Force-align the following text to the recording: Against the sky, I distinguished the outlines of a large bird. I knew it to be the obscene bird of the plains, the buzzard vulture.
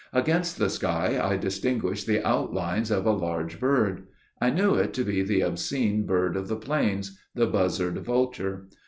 Against 0.13 0.57
the 0.57 0.71
sky, 0.71 1.19
I 1.23 1.37
distinguished 1.37 2.07
the 2.07 2.27
outlines 2.27 2.89
of 2.89 3.05
a 3.05 3.11
large 3.11 3.59
bird. 3.59 4.07
I 4.41 4.49
knew 4.49 4.73
it 4.73 4.93
to 4.95 5.03
be 5.03 5.21
the 5.21 5.41
obscene 5.41 6.07
bird 6.07 6.35
of 6.35 6.47
the 6.47 6.55
plains, 6.55 7.19
the 7.35 7.45
buzzard 7.45 7.99
vulture. 7.99 8.67